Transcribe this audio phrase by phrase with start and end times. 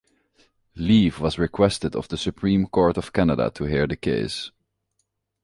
[0.73, 4.49] Leave was requested of the Supreme Court of Canada to hear the case.